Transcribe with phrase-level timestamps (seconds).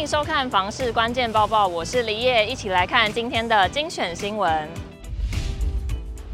[0.00, 4.66] 迎收看房市关键报报，我是李叶，一起来看今天的精选新闻。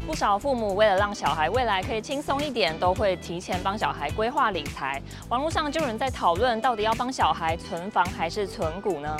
[0.05, 5.01] 不少父母为了让小孩未来可以轻松一点，都会提前帮小孩规划理财。
[5.27, 9.17] 网络上就有人在讨论，到底要帮小孩存房还是存股呢？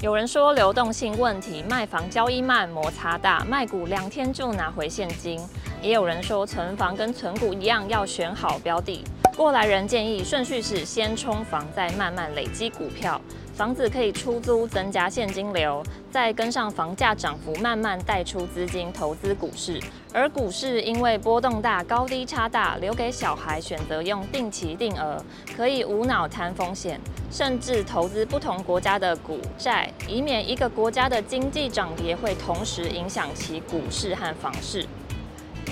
[0.00, 5.38] 有人说流动性问题，卖房交易慢，摩擦大，卖股两天就拿回现金。
[5.82, 9.04] 也有人说存房跟存股一样，要选好标的。
[9.34, 13.18] 过来人建议顺序是先冲房，再慢慢累积股票。
[13.54, 19.80] 房子可以出租，增加现金流，再跟上房价涨幅，慢慢带出资金投资股市。
[20.12, 25.22] 而股市因为波动大，高低差大，留给小孩选择用定期定额，
[25.56, 34.86] 可以无脑摊风险，甚至投资不同国家的股债，以免一个国家的经济涨跌会同时影响其股市和房市。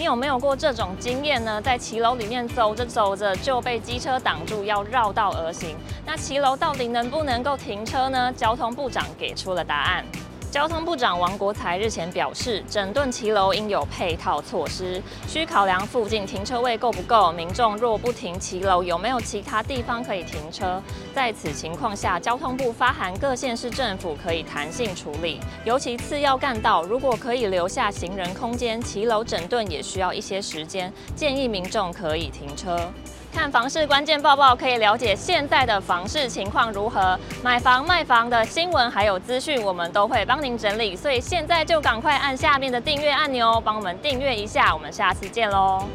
[0.01, 1.61] 你有没有过这种经验呢？
[1.61, 5.77] 在骑楼里面走着走着就被机车挡住，要绕道而行。
[6.07, 8.33] 那骑楼到底能不能够停车呢？
[8.33, 10.03] 交通部长给出了答案。
[10.51, 20.83] 交通部长王国材日前表示，整顿骑楼应有配套措施，需考量附近停车位够不够，民众若不停骑楼，有没有其他地方可以停车。
[21.15, 32.93] 在此情况下，交通部发函各县市政府可以弹性处理，尤其次要干道，如果可以留下行人空间，骑楼整顿也需要一些时间，建议民众可以停车。
[33.33, 40.95] 看房市关键报报，可以了解现在的房市情况如何，买房卖房的新闻还有资讯，我们都会帮您整理。
[40.95, 44.75] 所以现在就赶快按下面的订阅按钮，帮我们订阅一下。
[44.75, 45.87] 我们下次见喽。